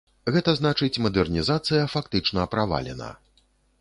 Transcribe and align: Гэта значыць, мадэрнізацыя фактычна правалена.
Гэта 0.35 0.53
значыць, 0.59 1.01
мадэрнізацыя 1.07 1.83
фактычна 1.93 2.47
правалена. 2.55 3.11